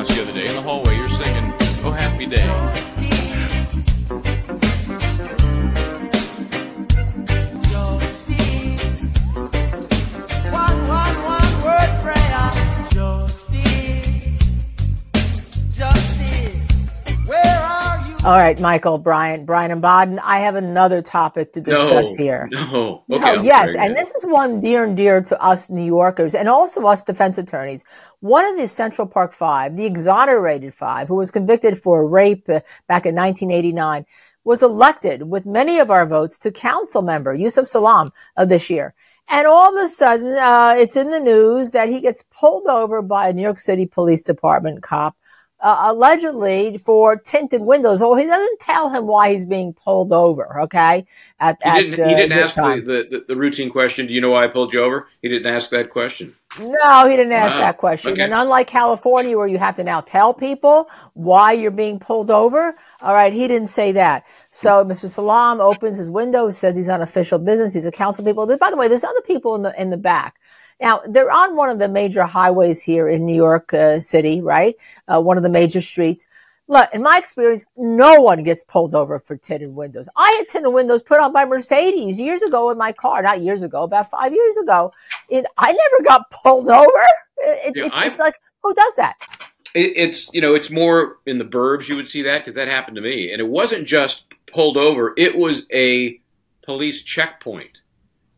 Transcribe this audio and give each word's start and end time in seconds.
house 0.00 0.16
the 0.16 0.22
other 0.22 0.32
day 0.32 0.46
in 0.46 0.54
the 0.54 0.62
hallway. 0.62 0.96
You're 0.96 1.10
singing 1.10 1.52
"Oh 1.84 1.90
Happy 1.90 2.24
Day." 2.24 3.29
All 18.22 18.36
right, 18.36 18.60
Michael, 18.60 18.98
Bryant, 18.98 19.46
Bryant 19.46 19.72
and 19.72 19.80
Baden. 19.80 20.18
I 20.18 20.40
have 20.40 20.54
another 20.54 21.00
topic 21.00 21.54
to 21.54 21.62
discuss 21.62 22.18
no, 22.18 22.22
here. 22.22 22.48
No, 22.52 23.02
okay, 23.10 23.36
no, 23.36 23.42
yes, 23.42 23.74
and 23.74 23.96
this 23.96 24.10
is 24.10 24.26
one 24.26 24.60
dear 24.60 24.84
and 24.84 24.94
dear 24.94 25.22
to 25.22 25.42
us 25.42 25.70
New 25.70 25.86
Yorkers 25.86 26.34
and 26.34 26.46
also 26.46 26.84
us 26.86 27.02
defense 27.02 27.38
attorneys. 27.38 27.82
One 28.20 28.44
of 28.44 28.58
the 28.58 28.68
Central 28.68 29.06
Park 29.06 29.32
Five, 29.32 29.74
the 29.74 29.86
exonerated 29.86 30.74
five, 30.74 31.08
who 31.08 31.16
was 31.16 31.30
convicted 31.30 31.78
for 31.78 32.06
rape 32.06 32.46
uh, 32.50 32.60
back 32.86 33.06
in 33.06 33.14
1989, 33.14 34.04
was 34.44 34.62
elected 34.62 35.22
with 35.22 35.46
many 35.46 35.78
of 35.78 35.90
our 35.90 36.04
votes 36.04 36.38
to 36.40 36.50
council 36.50 37.00
member 37.00 37.34
Yusef 37.34 37.66
Salaam 37.66 38.12
of 38.36 38.50
this 38.50 38.68
year. 38.68 38.92
And 39.30 39.46
all 39.46 39.74
of 39.74 39.82
a 39.82 39.88
sudden, 39.88 40.36
uh, 40.36 40.74
it's 40.76 40.96
in 40.96 41.10
the 41.10 41.20
news 41.20 41.70
that 41.70 41.88
he 41.88 42.00
gets 42.00 42.22
pulled 42.30 42.66
over 42.66 43.00
by 43.00 43.28
a 43.28 43.32
New 43.32 43.42
York 43.42 43.60
City 43.60 43.86
Police 43.86 44.22
Department 44.22 44.82
cop 44.82 45.16
uh, 45.62 45.92
allegedly 45.92 46.78
for 46.78 47.16
tinted 47.16 47.62
windows. 47.62 48.00
Well, 48.00 48.14
he 48.14 48.26
doesn't 48.26 48.60
tell 48.60 48.90
him 48.90 49.06
why 49.06 49.32
he's 49.32 49.46
being 49.46 49.72
pulled 49.72 50.12
over. 50.12 50.62
Okay, 50.62 51.06
at, 51.38 51.58
he 51.62 51.70
didn't, 51.70 51.92
at, 51.94 52.00
uh, 52.00 52.08
he 52.08 52.14
didn't 52.14 52.32
ask 52.32 52.54
the, 52.54 53.06
the, 53.10 53.24
the, 53.28 53.36
routine 53.36 53.70
question. 53.70 54.06
Do 54.06 54.14
you 54.14 54.20
know 54.20 54.30
why 54.30 54.44
I 54.44 54.48
pulled 54.48 54.72
you 54.72 54.82
over? 54.82 55.08
He 55.22 55.28
didn't 55.28 55.52
ask 55.52 55.70
that 55.70 55.90
question. 55.90 56.34
No, 56.58 57.08
he 57.08 57.14
didn't 57.14 57.32
ask 57.32 57.56
that 57.58 57.76
question. 57.76 58.12
Okay. 58.12 58.22
And 58.22 58.34
unlike 58.34 58.66
California, 58.66 59.36
where 59.36 59.46
you 59.46 59.58
have 59.58 59.76
to 59.76 59.84
now 59.84 60.00
tell 60.00 60.34
people 60.34 60.90
why 61.14 61.52
you're 61.52 61.70
being 61.70 62.00
pulled 62.00 62.30
over, 62.30 62.74
all 63.00 63.14
right, 63.14 63.32
he 63.32 63.46
didn't 63.46 63.68
say 63.68 63.92
that. 63.92 64.26
So 64.50 64.84
Mr. 64.84 65.08
Salaam 65.08 65.60
opens 65.60 65.96
his 65.96 66.10
window, 66.10 66.50
says 66.50 66.74
he's 66.74 66.88
on 66.88 67.02
official 67.02 67.38
business. 67.38 67.72
He's 67.72 67.86
a 67.86 67.92
council 67.92 68.24
people. 68.24 68.46
By 68.56 68.70
the 68.70 68.76
way, 68.76 68.88
there's 68.88 69.04
other 69.04 69.20
people 69.20 69.54
in 69.54 69.62
the 69.62 69.80
in 69.80 69.90
the 69.90 69.96
back. 69.96 70.39
Now, 70.80 71.00
they're 71.06 71.30
on 71.30 71.56
one 71.56 71.68
of 71.68 71.78
the 71.78 71.88
major 71.88 72.24
highways 72.24 72.82
here 72.82 73.08
in 73.08 73.26
New 73.26 73.34
York 73.34 73.72
uh, 73.74 74.00
City, 74.00 74.40
right? 74.40 74.76
Uh, 75.06 75.20
one 75.20 75.36
of 75.36 75.42
the 75.42 75.50
major 75.50 75.80
streets. 75.80 76.26
Look, 76.68 76.88
in 76.94 77.02
my 77.02 77.18
experience, 77.18 77.64
no 77.76 78.22
one 78.22 78.44
gets 78.44 78.64
pulled 78.64 78.94
over 78.94 79.18
for 79.18 79.36
tinted 79.36 79.74
windows. 79.74 80.08
I 80.16 80.30
had 80.38 80.48
tinted 80.48 80.72
windows 80.72 81.02
put 81.02 81.20
on 81.20 81.32
by 81.32 81.44
Mercedes 81.44 82.18
years 82.18 82.42
ago 82.42 82.70
in 82.70 82.78
my 82.78 82.92
car, 82.92 83.22
not 83.22 83.42
years 83.42 83.62
ago, 83.62 83.82
about 83.82 84.08
five 84.08 84.32
years 84.32 84.56
ago. 84.56 84.92
It, 85.28 85.44
I 85.58 85.72
never 85.72 86.04
got 86.04 86.30
pulled 86.30 86.68
over. 86.70 86.88
It, 87.38 87.76
yeah, 87.76 88.04
it's 88.04 88.18
like, 88.18 88.40
who 88.62 88.72
does 88.72 88.96
that? 88.96 89.16
It, 89.74 89.92
it's, 89.96 90.30
you 90.32 90.40
know, 90.40 90.54
it's 90.54 90.70
more 90.70 91.18
in 91.26 91.38
the 91.38 91.44
burbs 91.44 91.88
you 91.88 91.96
would 91.96 92.08
see 92.08 92.22
that 92.22 92.38
because 92.38 92.54
that 92.54 92.68
happened 92.68 92.96
to 92.96 93.02
me. 93.02 93.32
And 93.32 93.40
it 93.40 93.48
wasn't 93.48 93.86
just 93.86 94.22
pulled 94.52 94.76
over, 94.76 95.12
it 95.16 95.36
was 95.36 95.66
a 95.72 96.20
police 96.62 97.02
checkpoint 97.02 97.78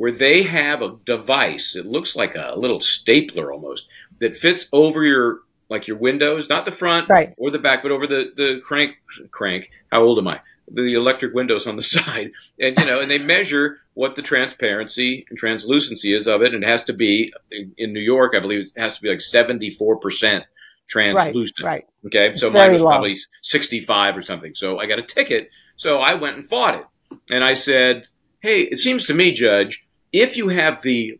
where 0.00 0.12
they 0.12 0.44
have 0.44 0.80
a 0.80 0.96
device. 1.04 1.76
It 1.76 1.84
looks 1.84 2.16
like 2.16 2.34
a 2.34 2.54
little 2.56 2.80
stapler 2.80 3.52
almost 3.52 3.86
that 4.18 4.38
fits 4.38 4.66
over 4.72 5.04
your 5.04 5.40
like 5.68 5.86
your 5.86 5.98
windows, 5.98 6.48
not 6.48 6.64
the 6.64 6.72
front 6.72 7.10
right. 7.10 7.34
or 7.36 7.50
the 7.50 7.58
back, 7.58 7.82
but 7.82 7.92
over 7.92 8.06
the 8.06 8.32
the 8.34 8.62
crank 8.64 8.94
crank. 9.30 9.68
How 9.92 10.00
old 10.00 10.16
am 10.16 10.26
I? 10.26 10.40
The 10.72 10.94
electric 10.94 11.34
windows 11.34 11.66
on 11.66 11.76
the 11.76 11.82
side, 11.96 12.32
and 12.58 12.78
you 12.78 12.86
know, 12.86 13.02
and 13.02 13.10
they 13.10 13.18
measure 13.26 13.80
what 13.92 14.16
the 14.16 14.22
transparency 14.22 15.26
and 15.28 15.38
translucency 15.38 16.16
is 16.16 16.26
of 16.26 16.40
it. 16.40 16.54
And 16.54 16.64
it 16.64 16.66
has 16.66 16.82
to 16.84 16.94
be 16.94 17.34
in 17.76 17.92
New 17.92 18.00
York, 18.00 18.32
I 18.34 18.40
believe, 18.40 18.70
it 18.74 18.80
has 18.80 18.94
to 18.94 19.02
be 19.02 19.10
like 19.10 19.20
seventy 19.20 19.68
four 19.68 19.98
percent 19.98 20.44
translucent. 20.88 21.60
Right. 21.62 21.72
right. 21.72 21.86
Okay. 22.06 22.28
It's 22.28 22.40
so 22.40 22.50
mine 22.50 22.72
was 22.72 22.80
low. 22.80 22.88
probably 22.88 23.18
sixty 23.42 23.84
five 23.84 24.16
or 24.16 24.22
something. 24.22 24.54
So 24.54 24.78
I 24.78 24.86
got 24.86 24.98
a 24.98 25.02
ticket. 25.02 25.50
So 25.76 25.98
I 25.98 26.14
went 26.14 26.38
and 26.38 26.48
fought 26.48 26.76
it, 26.76 27.18
and 27.30 27.44
I 27.44 27.52
said, 27.52 28.06
"Hey, 28.40 28.62
it 28.62 28.78
seems 28.78 29.04
to 29.04 29.12
me, 29.12 29.32
Judge." 29.32 29.84
If 30.12 30.36
you 30.36 30.48
have 30.48 30.82
the 30.82 31.18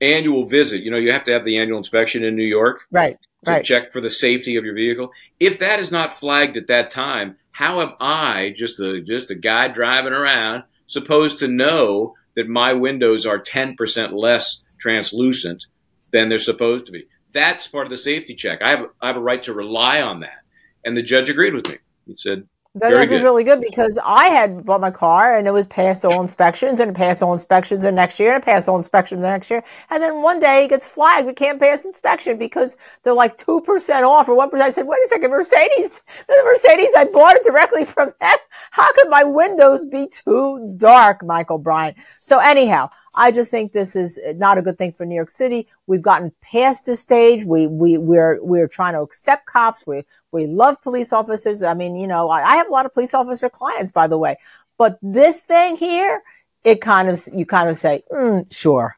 annual 0.00 0.46
visit, 0.46 0.82
you 0.82 0.90
know, 0.90 0.98
you 0.98 1.12
have 1.12 1.24
to 1.24 1.32
have 1.32 1.44
the 1.44 1.58
annual 1.58 1.78
inspection 1.78 2.24
in 2.24 2.36
New 2.36 2.44
York. 2.44 2.80
Right. 2.90 3.18
To 3.44 3.50
right. 3.50 3.64
check 3.64 3.92
for 3.92 4.00
the 4.00 4.10
safety 4.10 4.56
of 4.56 4.64
your 4.64 4.74
vehicle. 4.74 5.10
If 5.40 5.58
that 5.58 5.80
is 5.80 5.90
not 5.90 6.20
flagged 6.20 6.56
at 6.56 6.68
that 6.68 6.90
time, 6.90 7.36
how 7.50 7.80
am 7.80 7.94
I, 8.00 8.54
just 8.56 8.80
a 8.80 9.00
just 9.00 9.30
a 9.30 9.34
guy 9.34 9.68
driving 9.68 10.12
around, 10.12 10.64
supposed 10.86 11.40
to 11.40 11.48
know 11.48 12.14
that 12.36 12.48
my 12.48 12.72
windows 12.72 13.26
are 13.26 13.40
10% 13.40 14.12
less 14.12 14.62
translucent 14.80 15.62
than 16.12 16.28
they're 16.28 16.38
supposed 16.38 16.86
to 16.86 16.92
be? 16.92 17.06
That's 17.34 17.66
part 17.66 17.86
of 17.86 17.90
the 17.90 17.96
safety 17.96 18.34
check. 18.34 18.62
I 18.62 18.70
have 18.70 18.86
I 19.00 19.08
have 19.08 19.16
a 19.16 19.20
right 19.20 19.42
to 19.44 19.52
rely 19.52 20.00
on 20.00 20.20
that. 20.20 20.42
And 20.84 20.96
the 20.96 21.02
judge 21.02 21.28
agreed 21.28 21.54
with 21.54 21.68
me. 21.68 21.78
He 22.06 22.16
said, 22.16 22.46
that 22.74 23.10
is 23.10 23.20
really 23.20 23.44
good 23.44 23.60
because 23.60 23.98
I 24.02 24.28
had 24.28 24.64
bought 24.64 24.80
my 24.80 24.90
car 24.90 25.36
and 25.36 25.46
it 25.46 25.50
was 25.50 25.66
passed 25.66 26.06
all 26.06 26.22
inspections 26.22 26.80
and 26.80 26.90
it 26.90 26.96
passed 26.96 27.22
all 27.22 27.34
inspections 27.34 27.82
the 27.82 27.92
next 27.92 28.18
year 28.18 28.32
and 28.32 28.42
it 28.42 28.46
passed 28.46 28.66
all 28.66 28.78
inspections 28.78 29.20
the 29.20 29.28
next 29.28 29.50
year. 29.50 29.62
And 29.90 30.02
then 30.02 30.22
one 30.22 30.40
day 30.40 30.64
it 30.64 30.68
gets 30.68 30.86
flagged. 30.86 31.26
We 31.26 31.34
can't 31.34 31.60
pass 31.60 31.84
inspection 31.84 32.38
because 32.38 32.78
they're 33.02 33.12
like 33.12 33.36
2% 33.36 34.08
off 34.08 34.28
or 34.28 34.36
1%. 34.36 34.58
I 34.58 34.70
said, 34.70 34.86
wait 34.86 35.00
a 35.04 35.08
second, 35.08 35.30
Mercedes, 35.30 36.00
the 36.26 36.42
Mercedes, 36.46 36.94
I 36.96 37.04
bought 37.04 37.36
it 37.36 37.42
directly 37.42 37.84
from 37.84 38.10
them. 38.20 38.36
How 38.70 38.90
could 38.94 39.10
my 39.10 39.24
windows 39.24 39.84
be 39.84 40.08
too 40.08 40.74
dark, 40.78 41.22
Michael 41.22 41.58
Bryant? 41.58 41.98
So 42.20 42.38
anyhow, 42.38 42.88
I 43.14 43.30
just 43.30 43.50
think 43.50 43.72
this 43.72 43.94
is 43.94 44.18
not 44.36 44.58
a 44.58 44.62
good 44.62 44.78
thing 44.78 44.92
for 44.92 45.04
New 45.04 45.14
York 45.14 45.30
City. 45.30 45.66
We've 45.86 46.02
gotten 46.02 46.32
past 46.40 46.86
this 46.86 47.00
stage. 47.00 47.44
We, 47.44 47.66
we, 47.66 47.98
we're, 47.98 48.42
we're 48.42 48.68
trying 48.68 48.94
to 48.94 49.00
accept 49.00 49.46
cops. 49.46 49.86
We, 49.86 50.04
we 50.30 50.46
love 50.46 50.80
police 50.82 51.12
officers. 51.12 51.62
I 51.62 51.74
mean, 51.74 51.94
you 51.94 52.06
know, 52.06 52.30
I, 52.30 52.42
I 52.42 52.56
have 52.56 52.68
a 52.68 52.72
lot 52.72 52.86
of 52.86 52.94
police 52.94 53.12
officer 53.12 53.50
clients, 53.50 53.92
by 53.92 54.06
the 54.06 54.18
way, 54.18 54.36
but 54.78 54.98
this 55.02 55.42
thing 55.42 55.76
here, 55.76 56.22
it 56.64 56.80
kind 56.80 57.08
of, 57.08 57.20
you 57.34 57.44
kind 57.44 57.68
of 57.68 57.76
say, 57.76 58.02
mm, 58.10 58.50
sure. 58.52 58.96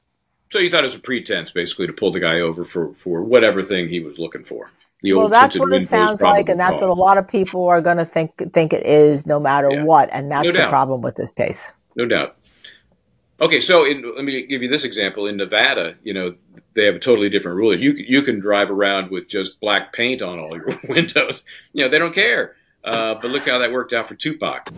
So 0.52 0.60
you 0.60 0.70
thought 0.70 0.84
it 0.84 0.92
was 0.92 0.96
a 0.96 1.02
pretense, 1.02 1.50
basically, 1.50 1.88
to 1.88 1.92
pull 1.92 2.12
the 2.12 2.20
guy 2.20 2.40
over 2.40 2.64
for, 2.64 2.94
for 2.94 3.22
whatever 3.22 3.64
thing 3.64 3.88
he 3.88 3.98
was 3.98 4.18
looking 4.18 4.44
for. 4.44 4.70
well, 5.02 5.28
that's 5.28 5.58
what 5.58 5.72
it 5.72 5.84
sounds 5.84 6.22
like, 6.22 6.48
and 6.48 6.60
that's 6.60 6.80
what 6.80 6.90
a 6.90 6.94
lot 6.94 7.18
of 7.18 7.26
people 7.26 7.66
are 7.66 7.80
going 7.80 7.96
to 7.96 8.04
think 8.04 8.52
think 8.52 8.72
it 8.72 8.86
is, 8.86 9.26
no 9.26 9.40
matter 9.40 9.68
yeah. 9.70 9.82
what. 9.82 10.10
And 10.12 10.30
that's 10.30 10.46
no 10.46 10.52
the 10.52 10.68
problem 10.68 11.02
with 11.02 11.16
this 11.16 11.34
case. 11.34 11.72
No 11.96 12.06
doubt. 12.06 12.36
Okay, 13.40 13.60
so 13.60 13.84
in, 13.84 14.14
let 14.14 14.24
me 14.24 14.46
give 14.46 14.62
you 14.62 14.68
this 14.68 14.84
example. 14.84 15.26
In 15.26 15.36
Nevada, 15.36 15.96
you 16.02 16.14
know, 16.14 16.34
they 16.74 16.84
have 16.84 16.94
a 16.94 17.00
totally 17.00 17.28
different 17.28 17.56
rule. 17.56 17.76
You 17.76 17.92
you 17.92 18.22
can 18.22 18.38
drive 18.38 18.70
around 18.70 19.10
with 19.10 19.28
just 19.28 19.60
black 19.60 19.92
paint 19.92 20.22
on 20.22 20.38
all 20.38 20.56
your 20.56 20.80
windows. 20.88 21.40
You 21.72 21.84
know, 21.84 21.90
they 21.90 21.98
don't 21.98 22.14
care. 22.14 22.54
Uh, 22.84 23.14
but 23.14 23.30
look 23.30 23.48
how 23.48 23.58
that 23.58 23.72
worked 23.72 23.92
out 23.92 24.08
for 24.08 24.14
Tupac. 24.14 24.68